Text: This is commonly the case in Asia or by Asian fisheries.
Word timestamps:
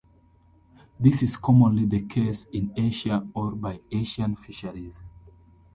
This 0.99 1.21
is 1.21 1.37
commonly 1.37 1.85
the 1.85 2.01
case 2.01 2.45
in 2.45 2.73
Asia 2.75 3.23
or 3.35 3.51
by 3.51 3.81
Asian 3.91 4.35
fisheries. 4.35 4.99